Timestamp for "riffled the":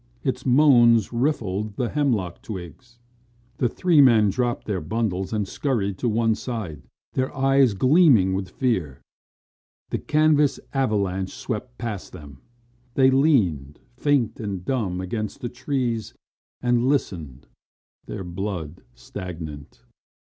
1.13-1.89